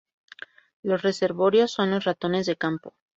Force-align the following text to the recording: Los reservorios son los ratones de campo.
Los 0.81 1.03
reservorios 1.03 1.69
son 1.73 1.91
los 1.91 2.05
ratones 2.05 2.47
de 2.47 2.55
campo. 2.55 2.95